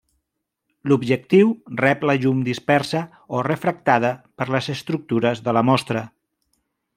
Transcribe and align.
L'objectiu 0.91 1.51
rep 1.81 2.05
la 2.11 2.15
llum 2.23 2.39
dispersa 2.47 3.01
o 3.37 3.43
refractada 3.49 4.11
per 4.41 4.49
les 4.57 4.71
estructures 4.77 5.45
de 5.51 5.55
la 5.59 5.65
mostra. 5.73 6.05